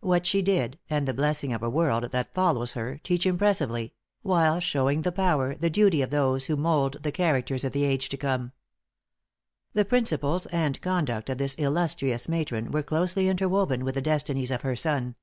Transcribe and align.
What 0.00 0.26
she 0.26 0.42
did, 0.42 0.78
and 0.90 1.08
the 1.08 1.14
blessing 1.14 1.54
of 1.54 1.62
a 1.62 1.70
world 1.70 2.04
that 2.12 2.34
follows 2.34 2.72
her 2.72 3.00
teach 3.02 3.24
impressively 3.24 3.94
while 4.20 4.60
showing 4.60 5.00
the 5.00 5.10
power 5.10 5.54
the 5.54 5.70
duty 5.70 6.02
of 6.02 6.10
those 6.10 6.44
who 6.44 6.56
mould 6.56 6.98
the 7.02 7.10
characters 7.10 7.64
of 7.64 7.72
the 7.72 7.84
age 7.84 8.10
to 8.10 8.18
come. 8.18 8.52
The 9.72 9.86
principles 9.86 10.44
and 10.48 10.78
conduct 10.82 11.30
of 11.30 11.38
this 11.38 11.54
illustrious 11.56 12.28
matron 12.28 12.72
were 12.72 12.82
closely 12.82 13.26
interwoven 13.26 13.82
with 13.82 13.94
the 13.94 14.02
destinies 14.02 14.50
of 14.50 14.60
her 14.60 14.76
son. 14.76 15.14